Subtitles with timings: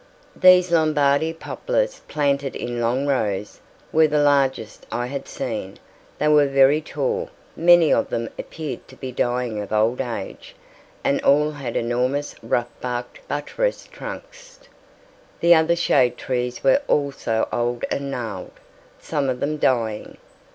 [0.35, 3.59] These Lombardy poplars, planted in long rows,
[3.91, 5.77] were the largest I had seen:
[6.17, 10.55] they were very tall; many of them appeared to be dying of old age,
[11.03, 14.57] and all had enormous rough barked buttressed trunks.
[15.39, 18.59] The other shade trees were also old and gnarled,
[18.97, 20.17] some of them dying.